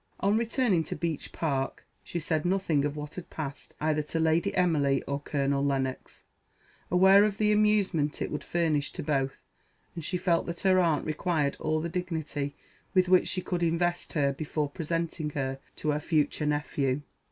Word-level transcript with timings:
On 0.19 0.35
returning 0.35 0.83
to 0.85 0.95
Beech 0.95 1.31
Park 1.31 1.85
she 2.03 2.19
said 2.19 2.43
nothing 2.43 2.85
of 2.85 2.95
what 2.97 3.13
had 3.13 3.29
passed 3.29 3.75
either 3.79 4.01
to 4.01 4.19
Lady 4.19 4.51
Emily 4.55 5.03
or 5.03 5.19
Colonel 5.19 5.63
Lennox 5.63 6.23
aware 6.89 7.23
of 7.23 7.37
the 7.37 7.51
amusement 7.51 8.19
it 8.19 8.31
would 8.31 8.43
furnish 8.43 8.91
to 8.93 9.03
both; 9.03 9.37
and 9.93 10.03
she 10.03 10.17
felt 10.17 10.47
that 10.47 10.61
her 10.61 10.79
aunt 10.79 11.05
required 11.05 11.55
all 11.59 11.79
the 11.79 11.87
dignity 11.87 12.55
with 12.95 13.09
which 13.09 13.27
she 13.27 13.41
could 13.43 13.61
invest 13.61 14.13
her 14.13 14.33
before 14.33 14.71
presenting 14.71 15.29
her 15.29 15.59
to 15.75 15.91
her 15.91 15.99
future 15.99 16.47
nephew. 16.47 17.03